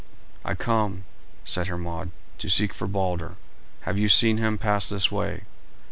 "I 0.43 0.55
come," 0.55 1.03
said 1.45 1.67
Hermod, 1.67 2.09
"to 2.39 2.49
seek 2.49 2.73
for 2.73 2.87
Balder. 2.87 3.35
Have 3.81 3.99
you 3.99 4.09
seen 4.09 4.37
him 4.37 4.57
pass 4.57 4.89
this 4.89 5.11
way?" 5.11 5.43